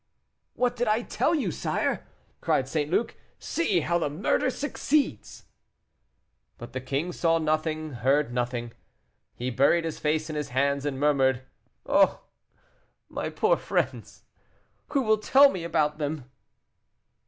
"What 0.55 0.75
did 0.75 0.87
I 0.87 1.03
tell 1.03 1.35
you, 1.35 1.51
sire?" 1.51 2.07
cried 2.41 2.67
St. 2.67 2.89
Luc. 2.89 3.15
"See 3.37 3.81
how 3.81 3.99
murder 4.09 4.49
succeeds." 4.49 5.43
But 6.57 6.73
the 6.73 6.81
king 6.81 7.11
saw 7.11 7.37
nothing, 7.37 7.91
heard 7.93 8.33
nothing; 8.33 8.71
he 9.35 9.51
buried 9.51 9.85
his 9.85 9.99
face 9.99 10.27
in 10.27 10.35
his 10.35 10.49
hands, 10.49 10.87
and 10.87 10.99
murmured. 10.99 11.43
"Oh! 11.85 12.23
my 13.09 13.29
poor 13.29 13.55
friends; 13.57 14.23
who 14.87 15.03
will 15.03 15.19
tell 15.19 15.51
me 15.51 15.63
about 15.63 15.99
them?" 15.99 16.31